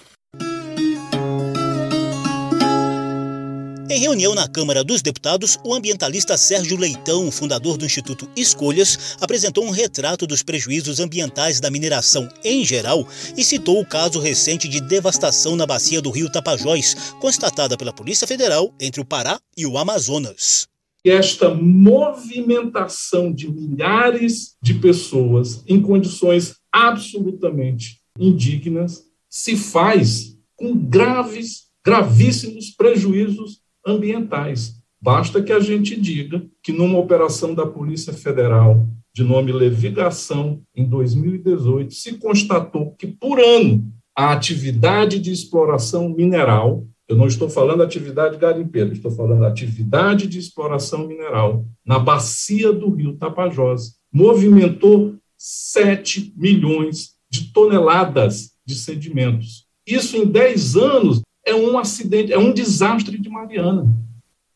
Em 3.87 3.99
reunião 3.99 4.33
na 4.33 4.47
Câmara 4.47 4.83
dos 4.83 5.03
Deputados, 5.03 5.59
o 5.63 5.71
ambientalista 5.71 6.35
Sérgio 6.35 6.75
Leitão, 6.75 7.29
fundador 7.29 7.77
do 7.77 7.85
Instituto 7.85 8.27
Escolhas, 8.35 9.15
apresentou 9.21 9.63
um 9.63 9.69
retrato 9.69 10.25
dos 10.25 10.41
prejuízos 10.41 10.99
ambientais 10.99 11.59
da 11.59 11.69
mineração 11.69 12.27
em 12.43 12.65
geral 12.65 13.07
e 13.37 13.43
citou 13.43 13.79
o 13.79 13.85
caso 13.85 14.19
recente 14.19 14.67
de 14.67 14.81
devastação 14.81 15.55
na 15.55 15.67
bacia 15.67 16.01
do 16.01 16.09
rio 16.09 16.31
Tapajós, 16.31 16.95
constatada 17.21 17.77
pela 17.77 17.93
Polícia 17.93 18.25
Federal 18.25 18.73
entre 18.81 19.01
o 19.01 19.05
Pará 19.05 19.39
e 19.55 19.67
o 19.67 19.77
Amazonas. 19.77 20.67
Esta 21.05 21.53
movimentação 21.53 23.31
de 23.31 23.47
milhares 23.51 24.55
de 24.63 24.73
pessoas 24.73 25.63
em 25.67 25.79
condições 25.79 26.55
absolutamente 26.71 28.01
indignas 28.19 29.03
se 29.29 29.55
faz 29.55 30.35
com 30.55 30.75
graves, 30.75 31.65
gravíssimos 31.85 32.71
prejuízos 32.71 33.63
ambientais. 33.85 34.75
Basta 35.01 35.41
que 35.41 35.51
a 35.51 35.59
gente 35.59 35.99
diga 35.99 36.43
que 36.63 36.71
numa 36.71 36.97
operação 36.97 37.53
da 37.53 37.65
Polícia 37.65 38.11
Federal 38.11 38.87
de 39.13 39.23
nome 39.23 39.51
Levigação, 39.51 40.61
em 40.75 40.83
2018, 40.83 41.93
se 41.93 42.13
constatou 42.17 42.95
que 42.97 43.07
por 43.07 43.39
ano 43.39 43.89
a 44.17 44.31
atividade 44.33 45.19
de 45.19 45.31
exploração 45.31 46.09
mineral, 46.09 46.85
eu 47.07 47.15
não 47.15 47.27
estou 47.27 47.49
falando 47.49 47.83
atividade 47.83 48.37
garimpeira, 48.37 48.91
estou 48.91 49.11
falando 49.11 49.45
atividade 49.45 50.27
de 50.27 50.39
exploração 50.39 51.07
mineral 51.07 51.65
na 51.85 51.99
bacia 51.99 52.73
do 52.73 52.89
rio 52.89 53.15
Tapajós, 53.15 53.95
movimentou 54.11 55.15
7 55.37 56.33
milhões 56.35 57.11
de 57.29 57.53
toneladas 57.53 58.51
de 58.65 58.75
sedimentos. 58.75 59.65
Isso 59.85 60.17
em 60.17 60.25
10 60.25 60.75
anos 60.77 61.21
é 61.45 61.53
um 61.53 61.77
acidente, 61.77 62.33
é 62.33 62.39
um 62.39 62.51
desastre 62.51 63.17
de 63.17 63.29
Mariana. 63.29 63.85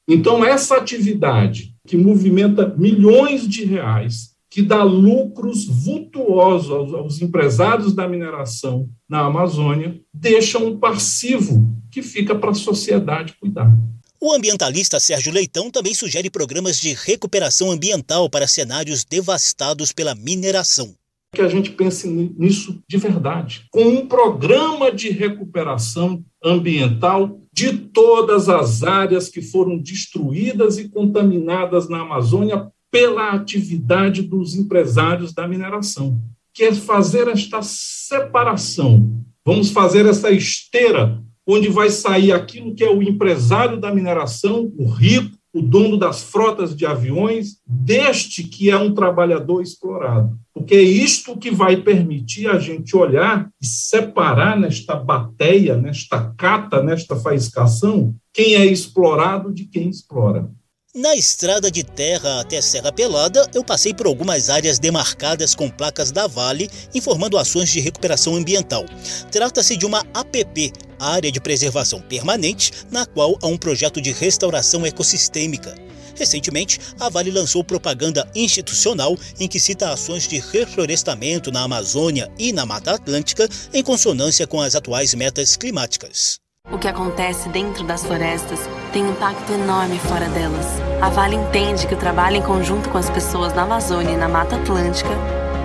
Então, 0.08 0.44
essa 0.44 0.76
atividade 0.76 1.76
que 1.88 1.96
movimenta 1.96 2.74
milhões 2.76 3.48
de 3.48 3.64
reais, 3.64 4.32
que 4.50 4.64
dá 4.64 4.84
lucros 4.84 5.66
vultuosos 5.66 6.72
aos, 6.72 6.94
aos 6.94 7.22
empresários 7.22 7.94
da 7.94 8.08
mineração 8.08 8.90
na 9.08 9.20
Amazônia, 9.20 10.02
deixa 10.12 10.58
um 10.58 10.80
passivo 10.80 11.64
que 11.92 12.02
fica 12.02 12.34
para 12.34 12.52
a 12.52 12.56
sociedade 12.56 13.36
cuidar. 13.40 13.72
O 14.20 14.34
ambientalista 14.34 15.00
Sérgio 15.00 15.32
Leitão 15.32 15.72
também 15.72 15.94
sugere 15.94 16.30
programas 16.30 16.80
de 16.82 16.94
recuperação 16.94 17.72
ambiental 17.72 18.30
para 18.30 18.48
cenários 18.48 19.06
devastados 19.06 19.94
pela 19.94 20.16
mineração 20.16 20.94
que 21.34 21.42
a 21.42 21.48
gente 21.48 21.72
pense 21.72 22.08
nisso 22.08 22.82
de 22.88 22.98
verdade, 22.98 23.66
com 23.72 23.84
um 23.84 24.08
programa 24.08 24.92
de 24.92 25.10
recuperação 25.10 26.24
ambiental 26.44 27.40
de 27.54 27.74
todas 27.74 28.50
as 28.50 28.84
áreas 28.84 29.30
que 29.30 29.42
foram 29.42 29.78
destruídas 29.78 30.78
e 30.78 30.90
contaminadas 30.90 31.88
na 31.88 32.02
Amazônia 32.02 32.68
pela 32.92 33.32
atividade 33.32 34.22
dos 34.22 34.56
empresários 34.56 35.34
da 35.34 35.48
mineração, 35.48 36.20
que 36.54 36.64
é 36.64 36.74
fazer 36.74 37.28
esta 37.28 37.62
separação. 37.62 39.24
Vamos 39.46 39.70
fazer 39.72 40.06
essa 40.06 40.32
esteira 40.32 41.24
onde 41.46 41.68
vai 41.68 41.90
sair 41.90 42.32
aquilo 42.32 42.76
que 42.76 42.84
é 42.84 42.90
o 42.90 43.02
empresário 43.02 43.80
da 43.80 43.94
mineração, 43.94 44.72
o 44.78 44.88
rico, 44.88 45.39
o 45.54 45.62
dono 45.62 45.98
das 45.98 46.24
frotas 46.24 46.76
de 46.76 46.86
aviões, 46.86 47.58
deste 47.66 48.44
que 48.44 48.70
é 48.70 48.78
um 48.78 48.94
trabalhador 48.94 49.62
explorado. 49.62 50.38
Porque 50.54 50.76
é 50.76 50.82
isto 50.82 51.38
que 51.38 51.50
vai 51.50 51.78
permitir 51.78 52.48
a 52.48 52.60
gente 52.60 52.96
olhar 52.96 53.50
e 53.62 53.66
separar 53.66 54.60
nesta 54.60 54.96
bateia, 54.96 55.76
nesta 55.76 56.34
cata, 56.38 56.84
nesta 56.84 57.16
faiscação, 57.16 58.14
quem 58.34 58.56
é 58.56 58.66
explorado 58.66 59.54
de 59.54 59.66
quem 59.66 59.90
explora. 59.90 60.50
Na 60.96 61.14
estrada 61.14 61.70
de 61.70 61.84
terra 61.84 62.42
até 62.42 62.60
Serra 62.64 62.92
Pelada, 62.92 63.48
eu 63.54 63.64
passei 63.64 63.94
por 63.94 64.08
algumas 64.08 64.50
áreas 64.50 64.80
demarcadas 64.80 65.54
com 65.54 65.70
placas 65.70 66.12
da 66.12 66.26
Vale 66.26 66.68
informando 66.96 67.38
ações 67.38 67.70
de 67.70 67.80
recuperação 67.80 68.36
ambiental. 68.36 68.84
Trata-se 69.32 69.78
de 69.78 69.86
uma 69.86 70.00
APP, 70.16 70.74
Área 71.00 71.32
de 71.32 71.40
Preservação 71.40 72.02
Permanente, 72.02 72.72
na 72.90 73.06
qual 73.06 73.38
há 73.40 73.46
um 73.46 73.56
projeto 73.56 74.02
de 74.02 74.12
restauração 74.12 74.84
ecossistêmica. 74.84 75.76
Recentemente, 76.16 76.80
a 77.00 77.08
Vale 77.08 77.30
lançou 77.30 77.64
propaganda 77.64 78.28
institucional 78.34 79.16
em 79.40 79.48
que 79.48 79.60
cita 79.60 79.92
ações 79.92 80.28
de 80.28 80.40
reflorestamento 80.40 81.52
na 81.52 81.62
Amazônia 81.62 82.32
e 82.36 82.52
na 82.52 82.66
Mata 82.66 82.96
Atlântica 82.96 83.48
em 83.72 83.84
consonância 83.84 84.48
com 84.48 84.60
as 84.60 84.74
atuais 84.74 85.14
metas 85.14 85.56
climáticas. 85.56 86.40
O 86.72 86.78
que 86.78 86.88
acontece 86.88 87.50
dentro 87.50 87.84
das 87.84 88.06
florestas 88.06 88.60
tem 88.94 89.10
impacto 89.10 89.52
enorme 89.52 89.98
fora 89.98 90.30
delas. 90.30 90.68
A 91.02 91.10
Vale 91.10 91.36
entende 91.36 91.88
que 91.88 91.96
o 91.96 91.98
trabalho 91.98 92.38
em 92.38 92.42
conjunto 92.44 92.90
com 92.90 92.98
as 92.98 93.10
pessoas 93.10 93.54
na 93.54 93.64
Amazônia 93.64 94.12
e 94.12 94.18
na 94.18 94.30
Mata 94.30 94.56
Atlântica 94.56 95.10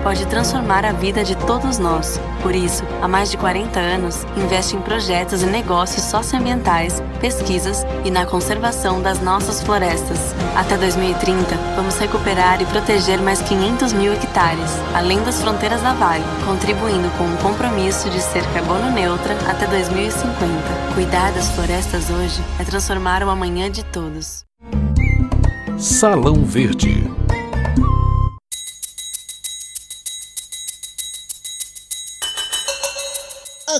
pode 0.01 0.25
transformar 0.25 0.83
a 0.83 0.91
vida 0.91 1.23
de 1.23 1.35
todos 1.35 1.77
nós. 1.77 2.19
Por 2.41 2.55
isso, 2.55 2.83
há 3.01 3.07
mais 3.07 3.29
de 3.29 3.37
40 3.37 3.79
anos, 3.79 4.25
investe 4.35 4.75
em 4.75 4.81
projetos 4.81 5.43
e 5.43 5.45
negócios 5.45 6.05
socioambientais, 6.05 7.01
pesquisas 7.21 7.85
e 8.03 8.09
na 8.09 8.25
conservação 8.25 9.01
das 9.01 9.19
nossas 9.21 9.61
florestas. 9.61 10.33
Até 10.55 10.77
2030, 10.77 11.53
vamos 11.75 11.97
recuperar 11.97 12.61
e 12.61 12.65
proteger 12.65 13.19
mais 13.19 13.41
500 13.41 13.91
mil 13.91 14.13
hectares, 14.13 14.71
além 14.93 15.21
das 15.23 15.41
fronteiras 15.41 15.81
da 15.81 15.91
Vale, 15.91 16.23
contribuindo 16.45 17.09
com 17.17 17.25
um 17.25 17.35
compromisso 17.37 18.09
de 18.09 18.21
ser 18.21 18.41
carbono 18.53 18.89
neutra 18.89 19.33
até 19.49 19.67
2050. 19.67 20.33
Cuidar 20.93 21.33
das 21.33 21.49
florestas 21.49 22.09
hoje 22.09 22.41
é 22.57 22.63
transformar 22.63 23.21
o 23.21 23.29
amanhã 23.29 23.69
de 23.69 23.83
todos. 23.83 24.45
Salão 25.77 26.45
Verde 26.45 27.03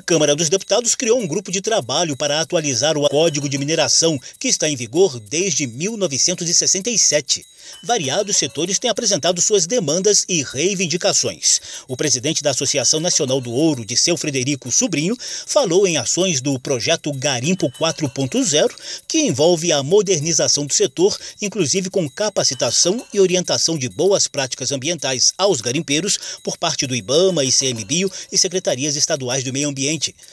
Câmara 0.02 0.36
dos 0.36 0.50
Deputados 0.50 0.96
criou 0.96 1.20
um 1.20 1.28
grupo 1.28 1.52
de 1.52 1.62
trabalho 1.62 2.18
para 2.18 2.42
atualizar 2.42 2.98
o 2.98 3.08
Código 3.10 3.48
de 3.48 3.58
Mineração, 3.58 4.20
que 4.40 4.48
está 4.48 4.68
em 4.68 4.76
vigor 4.76 5.20
desde 5.20 5.68
1967 5.68 7.46
variados 7.84 8.38
setores 8.38 8.80
têm 8.80 8.90
apresentado 8.90 9.42
suas 9.42 9.66
demandas 9.66 10.26
e 10.28 10.44
reivindicações. 10.44 11.60
O 11.88 11.98
presidente 11.98 12.44
da 12.44 12.52
Associação 12.52 13.00
Nacional 13.00 13.42
do 13.42 13.52
Ouro, 13.52 13.86
de 13.86 13.96
seu 13.96 14.18
Frederico 14.18 14.72
Sobrinho, 14.72 15.16
falou 15.20 15.88
em 15.88 15.98
ações 15.98 16.42
do 16.42 16.60
projeto 16.60 17.12
Garimpo 17.14 17.72
4.0, 17.72 18.72
que 19.08 19.20
envolve 19.20 19.72
a 19.72 19.84
modernização 19.84 20.66
do 20.66 20.74
setor, 20.74 21.18
inclusive 21.42 21.90
com 21.90 22.10
capacitação 22.10 23.06
e 23.14 23.20
orientação 23.20 23.78
de 23.78 23.90
boas 23.90 24.28
práticas 24.28 24.72
ambientais 24.72 25.34
aos 25.38 25.62
garimpeiros 25.62 26.18
por 26.44 26.58
parte 26.58 26.88
do 26.88 26.96
IBAMA, 26.96 27.44
ICMBio 27.44 28.12
e 28.32 28.38
secretarias 28.38 28.96
estaduais 28.96 29.44
do 29.44 29.54
meio 29.54 29.70
ambiente. 29.70 29.85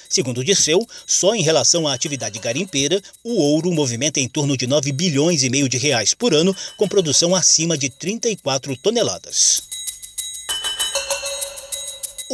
Segundo 0.09 0.39
o 0.39 0.45
Disseu, 0.45 0.87
só 1.07 1.35
em 1.35 1.43
relação 1.43 1.87
à 1.87 1.95
atividade 1.95 2.39
garimpeira, 2.39 3.01
o 3.25 3.35
ouro 3.41 3.73
movimenta 3.73 4.21
em 4.21 4.29
torno 4.29 4.57
de 4.57 4.67
9 4.67 4.93
bilhões 4.93 5.43
e 5.43 5.51
meio 5.51 5.69
de 5.69 5.79
reais 5.79 6.15
por 6.15 6.35
ano, 6.35 6.55
com 6.77 6.89
produção 6.89 7.35
acima 7.35 7.77
de 7.77 7.89
34 7.89 8.77
toneladas. 8.77 9.72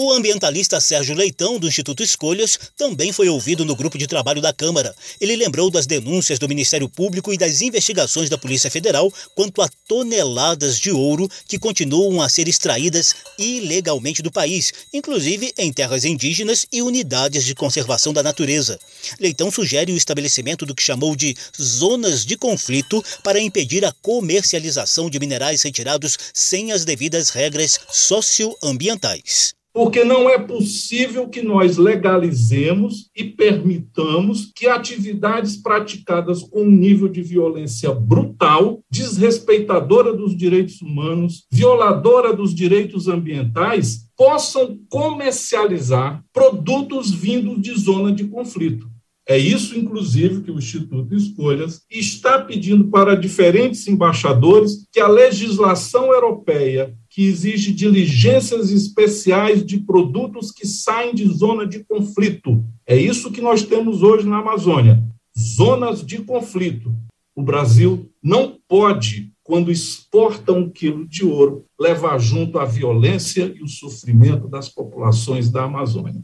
O 0.00 0.12
ambientalista 0.12 0.80
Sérgio 0.80 1.12
Leitão, 1.12 1.58
do 1.58 1.66
Instituto 1.66 2.04
Escolhas, 2.04 2.56
também 2.76 3.12
foi 3.12 3.28
ouvido 3.28 3.64
no 3.64 3.74
grupo 3.74 3.98
de 3.98 4.06
trabalho 4.06 4.40
da 4.40 4.52
Câmara. 4.52 4.94
Ele 5.20 5.34
lembrou 5.34 5.72
das 5.72 5.88
denúncias 5.88 6.38
do 6.38 6.48
Ministério 6.48 6.88
Público 6.88 7.34
e 7.34 7.36
das 7.36 7.62
investigações 7.62 8.30
da 8.30 8.38
Polícia 8.38 8.70
Federal 8.70 9.12
quanto 9.34 9.60
a 9.60 9.68
toneladas 9.88 10.78
de 10.78 10.92
ouro 10.92 11.28
que 11.48 11.58
continuam 11.58 12.22
a 12.22 12.28
ser 12.28 12.46
extraídas 12.46 13.12
ilegalmente 13.36 14.22
do 14.22 14.30
país, 14.30 14.72
inclusive 14.94 15.52
em 15.58 15.72
terras 15.72 16.04
indígenas 16.04 16.64
e 16.70 16.80
unidades 16.80 17.44
de 17.44 17.56
conservação 17.56 18.12
da 18.12 18.22
natureza. 18.22 18.78
Leitão 19.18 19.50
sugere 19.50 19.90
o 19.90 19.96
estabelecimento 19.96 20.64
do 20.64 20.76
que 20.76 20.82
chamou 20.84 21.16
de 21.16 21.36
zonas 21.60 22.24
de 22.24 22.36
conflito 22.36 23.04
para 23.24 23.40
impedir 23.40 23.84
a 23.84 23.92
comercialização 24.00 25.10
de 25.10 25.18
minerais 25.18 25.60
retirados 25.62 26.16
sem 26.32 26.70
as 26.70 26.84
devidas 26.84 27.30
regras 27.30 27.80
socioambientais 27.90 29.57
porque 29.72 30.04
não 30.04 30.28
é 30.28 30.38
possível 30.38 31.28
que 31.28 31.42
nós 31.42 31.76
legalizemos 31.76 33.10
e 33.16 33.24
permitamos 33.24 34.50
que 34.54 34.66
atividades 34.66 35.56
praticadas 35.56 36.42
com 36.42 36.62
um 36.62 36.70
nível 36.70 37.08
de 37.08 37.22
violência 37.22 37.92
brutal, 37.92 38.80
desrespeitadora 38.90 40.12
dos 40.12 40.36
direitos 40.36 40.80
humanos, 40.80 41.46
violadora 41.50 42.32
dos 42.32 42.54
direitos 42.54 43.08
ambientais, 43.08 44.08
possam 44.16 44.78
comercializar 44.88 46.24
produtos 46.32 47.10
vindos 47.10 47.60
de 47.62 47.78
zona 47.78 48.10
de 48.10 48.24
conflito. 48.24 48.88
É 49.28 49.36
isso, 49.36 49.78
inclusive, 49.78 50.40
que 50.40 50.50
o 50.50 50.56
Instituto 50.56 51.14
Escolhas 51.14 51.82
está 51.90 52.38
pedindo 52.38 52.84
para 52.84 53.14
diferentes 53.14 53.86
embaixadores 53.86 54.86
que 54.90 54.98
a 54.98 55.06
legislação 55.06 56.06
europeia 56.06 56.96
que 57.10 57.26
exige 57.26 57.70
diligências 57.70 58.70
especiais 58.70 59.62
de 59.66 59.80
produtos 59.80 60.50
que 60.50 60.66
saem 60.66 61.14
de 61.14 61.28
zona 61.28 61.66
de 61.66 61.84
conflito. 61.84 62.64
É 62.86 62.96
isso 62.96 63.30
que 63.30 63.42
nós 63.42 63.62
temos 63.62 64.02
hoje 64.02 64.26
na 64.26 64.38
Amazônia, 64.38 65.04
zonas 65.38 66.02
de 66.02 66.22
conflito. 66.22 66.90
O 67.36 67.42
Brasil 67.42 68.10
não 68.22 68.56
pode, 68.66 69.30
quando 69.42 69.70
exporta 69.70 70.52
um 70.52 70.70
quilo 70.70 71.06
de 71.06 71.26
ouro, 71.26 71.66
levar 71.78 72.18
junto 72.18 72.58
a 72.58 72.64
violência 72.64 73.52
e 73.54 73.62
o 73.62 73.68
sofrimento 73.68 74.48
das 74.48 74.70
populações 74.70 75.50
da 75.50 75.64
Amazônia. 75.64 76.22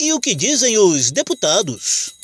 E 0.00 0.12
o 0.12 0.20
que 0.20 0.32
dizem 0.32 0.78
os 0.78 1.10
deputados? 1.10 2.14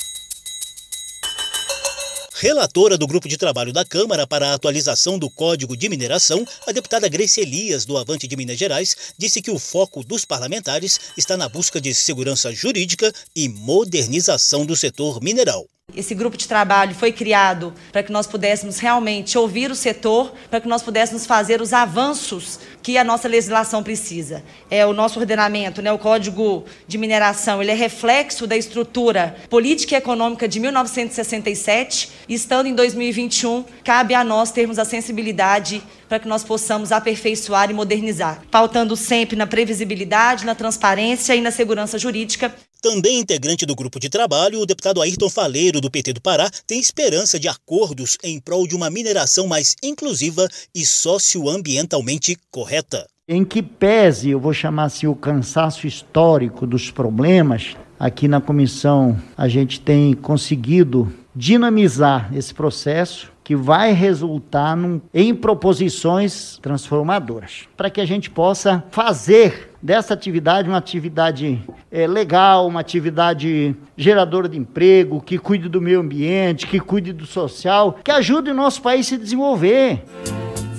Relatora 2.35 2.97
do 2.97 3.05
grupo 3.05 3.27
de 3.27 3.35
trabalho 3.35 3.73
da 3.73 3.83
Câmara 3.83 4.25
para 4.25 4.49
a 4.49 4.53
atualização 4.53 5.19
do 5.19 5.29
Código 5.29 5.75
de 5.75 5.89
Mineração, 5.89 6.47
a 6.65 6.71
deputada 6.71 7.09
Grace 7.09 7.41
Elias, 7.41 7.83
do 7.83 7.97
Avante 7.97 8.29
de 8.29 8.37
Minas 8.37 8.57
Gerais, 8.57 8.95
disse 9.17 9.41
que 9.41 9.51
o 9.51 9.59
foco 9.59 10.05
dos 10.05 10.23
parlamentares 10.23 10.97
está 11.17 11.35
na 11.35 11.49
busca 11.49 11.81
de 11.81 11.93
segurança 11.93 12.53
jurídica 12.53 13.11
e 13.35 13.49
modernização 13.49 14.65
do 14.65 14.77
setor 14.77 15.21
mineral. 15.21 15.67
Esse 15.95 16.13
grupo 16.13 16.35
de 16.35 16.47
trabalho 16.47 16.93
foi 16.93 17.11
criado 17.11 17.73
para 17.91 18.03
que 18.03 18.11
nós 18.11 18.27
pudéssemos 18.27 18.79
realmente 18.79 19.37
ouvir 19.37 19.71
o 19.71 19.75
setor, 19.75 20.33
para 20.49 20.59
que 20.59 20.67
nós 20.67 20.83
pudéssemos 20.83 21.25
fazer 21.25 21.61
os 21.61 21.71
avanços 21.71 22.59
que 22.83 22.97
a 22.97 23.03
nossa 23.03 23.29
legislação 23.29 23.81
precisa. 23.81 24.43
É 24.69 24.85
o 24.85 24.91
nosso 24.91 25.19
ordenamento, 25.19 25.81
né, 25.81 25.91
o 25.91 25.97
Código 25.97 26.65
de 26.85 26.97
Mineração, 26.97 27.61
ele 27.61 27.71
é 27.71 27.75
reflexo 27.75 28.45
da 28.45 28.57
estrutura 28.57 29.37
política 29.49 29.95
e 29.95 29.97
econômica 29.97 30.47
de 30.47 30.59
1967, 30.59 32.11
e 32.27 32.33
estando 32.33 32.67
em 32.67 32.75
2021, 32.75 33.63
cabe 33.83 34.13
a 34.13 34.23
nós 34.23 34.51
termos 34.51 34.77
a 34.77 34.85
sensibilidade 34.85 35.81
para 36.09 36.19
que 36.19 36.27
nós 36.27 36.43
possamos 36.43 36.91
aperfeiçoar 36.91 37.71
e 37.71 37.73
modernizar, 37.73 38.41
pautando 38.51 38.95
sempre 38.97 39.35
na 39.35 39.47
previsibilidade, 39.47 40.45
na 40.45 40.55
transparência 40.55 41.35
e 41.35 41.41
na 41.41 41.51
segurança 41.51 41.97
jurídica 41.97 42.53
também 42.85 43.19
integrante 43.19 43.65
do 43.65 43.75
grupo 43.75 43.99
de 43.99 44.09
trabalho, 44.09 44.59
o 44.59 44.65
deputado 44.65 45.01
Ayrton 45.01 45.27
Faleiro, 45.27 45.81
do 45.81 45.89
PT 45.89 46.13
do 46.13 46.21
Pará, 46.21 46.47
tem 46.67 46.79
esperança 46.79 47.39
de 47.39 47.47
acordos 47.47 48.15
em 48.23 48.39
prol 48.39 48.67
de 48.67 48.75
uma 48.75 48.91
mineração 48.91 49.47
mais 49.47 49.75
inclusiva 49.81 50.47
e 50.73 50.85
socioambientalmente 50.85 52.37
correta. 52.51 53.07
Em 53.27 53.43
que 53.43 53.63
pese, 53.63 54.29
eu 54.29 54.39
vou 54.39 54.53
chamar 54.53 54.83
assim, 54.83 55.07
o 55.07 55.15
cansaço 55.15 55.87
histórico 55.87 56.67
dos 56.67 56.91
problemas, 56.91 57.75
aqui 57.99 58.27
na 58.27 58.39
comissão 58.39 59.19
a 59.35 59.47
gente 59.47 59.79
tem 59.79 60.13
conseguido 60.13 61.11
dinamizar 61.35 62.29
esse 62.35 62.53
processo 62.53 63.33
que 63.43 63.55
vai 63.55 63.93
resultar 63.93 64.75
num, 64.75 65.01
em 65.13 65.33
proposições 65.33 66.59
transformadoras, 66.61 67.67
para 67.77 67.89
que 67.89 68.01
a 68.01 68.05
gente 68.05 68.29
possa 68.29 68.83
fazer 68.89 69.71
dessa 69.85 70.15
atividade 70.15 70.67
uma 70.67 70.79
atividade 70.79 71.61
é, 71.91 72.07
legal, 72.07 72.65
uma 72.65 72.79
atividade 72.79 73.75
geradora 73.95 74.49
de 74.49 74.57
emprego, 74.57 75.21
que 75.21 75.37
cuide 75.37 75.69
do 75.69 75.79
meio 75.79 75.99
ambiente, 75.99 76.65
que 76.65 76.79
cuide 76.79 77.13
do 77.13 77.27
social, 77.27 77.99
que 78.03 78.09
ajude 78.09 78.49
o 78.49 78.53
nosso 78.53 78.81
país 78.81 79.05
a 79.05 79.09
se 79.09 79.17
desenvolver. 79.17 80.03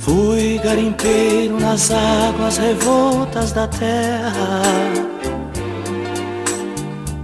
Fui 0.00 0.58
garimpeiro 0.62 1.60
nas 1.60 1.92
águas 1.92 2.58
revoltas 2.58 3.52
da 3.52 3.68
terra, 3.68 4.62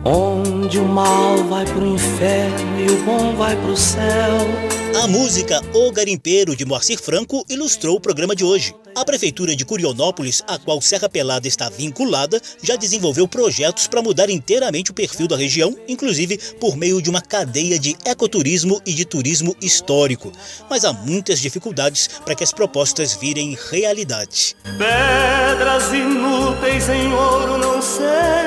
onde 0.05 0.79
o 0.79 0.87
mal 0.87 1.37
vai 1.49 1.64
pro 1.64 1.85
inferno 1.85 2.81
e 2.81 2.92
o 2.92 3.05
bom 3.05 3.35
vai 3.35 3.57
pro 3.57 3.77
céu. 3.77 4.82
A 4.94 5.07
música 5.07 5.62
O 5.72 5.90
Garimpeiro 5.90 6.55
de 6.55 6.66
Moacir 6.66 7.00
Franco 7.00 7.46
ilustrou 7.48 7.96
o 7.96 8.00
programa 8.00 8.37
de 8.37 8.44
hoje. 8.44 8.74
A 8.94 9.07
Prefeitura 9.07 9.57
de 9.57 9.64
Curionópolis, 9.64 10.42
a 10.46 10.59
qual 10.59 10.83
Serra 10.83 11.09
Pelada 11.09 11.48
está 11.48 11.70
vinculada, 11.70 12.38
já 12.62 12.76
desenvolveu 12.76 13.26
projetos 13.26 13.87
para 13.87 14.02
mudar 14.02 14.28
inteiramente 14.28 14.90
o 14.90 14.94
perfil 14.94 15.26
da 15.26 15.35
região, 15.37 15.74
inclusive 15.88 16.37
por 16.61 16.76
meio 16.76 17.00
de 17.00 17.09
uma 17.09 17.22
cadeia 17.22 17.78
de 17.78 17.96
ecoturismo 18.05 18.83
e 18.85 18.92
de 18.92 19.07
turismo 19.07 19.57
histórico. 19.62 20.31
Mas 20.68 20.85
há 20.85 20.92
muitas 20.92 21.40
dificuldades 21.40 22.09
para 22.22 22.35
que 22.35 22.44
as 22.44 22.52
propostas 22.52 23.14
virem 23.14 23.57
realidade. 23.70 24.55
Pedras 24.62 25.90
inúteis 25.90 26.88
em 26.90 27.12
ouro 27.14 27.57
não 27.57 27.81
sei 27.81 28.42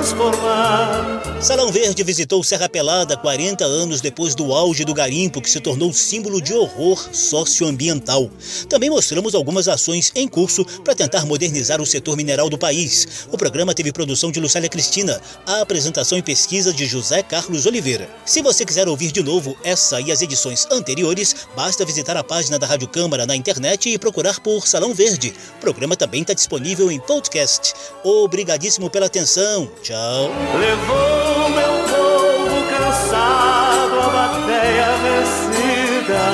transformar. 0.00 1.20
Salão 1.40 1.72
Verde 1.72 2.02
visitou 2.02 2.44
Serra 2.44 2.68
Pelada 2.68 3.16
40 3.16 3.64
anos 3.64 4.02
depois 4.02 4.34
do 4.34 4.52
auge 4.52 4.84
do 4.84 4.92
garimpo, 4.92 5.40
que 5.40 5.48
se 5.48 5.58
tornou 5.58 5.90
símbolo 5.90 6.40
de 6.40 6.52
horror 6.52 7.08
socioambiental. 7.14 8.30
Também 8.68 8.90
mostramos 8.90 9.34
algumas 9.34 9.66
ações 9.66 10.12
em 10.14 10.28
curso 10.28 10.64
para 10.84 10.94
tentar 10.94 11.24
modernizar 11.24 11.80
o 11.80 11.86
setor 11.86 12.14
mineral 12.16 12.50
do 12.50 12.58
país. 12.58 13.26
O 13.32 13.38
programa 13.38 13.74
teve 13.74 13.90
produção 13.90 14.30
de 14.30 14.38
Lucélia 14.38 14.68
Cristina, 14.68 15.20
a 15.46 15.62
apresentação 15.62 16.18
e 16.18 16.22
pesquisa 16.22 16.74
de 16.74 16.84
José 16.84 17.22
Carlos 17.22 17.64
Oliveira. 17.64 18.08
Se 18.26 18.42
você 18.42 18.66
quiser 18.66 18.86
ouvir 18.86 19.10
de 19.10 19.22
novo 19.22 19.56
essa 19.64 19.98
e 20.00 20.12
as 20.12 20.20
edições 20.20 20.66
anteriores, 20.70 21.34
basta 21.56 21.86
visitar 21.86 22.18
a 22.18 22.24
página 22.24 22.58
da 22.58 22.66
Rádio 22.66 22.88
Câmara 22.88 23.24
na 23.24 23.34
internet 23.34 23.88
e 23.88 23.98
procurar 23.98 24.40
por 24.40 24.66
Salão 24.66 24.92
Verde. 24.92 25.32
O 25.56 25.60
programa 25.60 25.96
também 25.96 26.20
está 26.20 26.34
disponível 26.34 26.90
em 26.90 27.00
podcast. 27.00 27.72
Obrigadíssimo 28.04 28.90
pela 28.90 29.06
atenção. 29.06 29.70
Tchau. 29.90 30.30
Levou 30.56 31.50
meu 31.50 31.74
povo 31.90 32.62
cansado 32.70 33.98
a 33.98 34.08
bateia 34.08 34.86
vencida, 35.02 36.26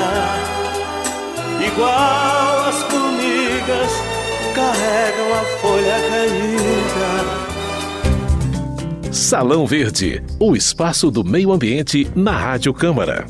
igual 1.66 2.68
as 2.68 2.82
formigas 2.82 3.92
carregam 4.54 5.32
a 5.32 5.42
folha 5.62 5.98
caída. 6.10 7.10
Salão 9.10 9.66
Verde, 9.66 10.22
o 10.38 10.54
espaço 10.54 11.10
do 11.10 11.24
meio 11.24 11.50
ambiente 11.50 12.06
na 12.14 12.32
Rádio 12.32 12.74
Câmara. 12.74 13.24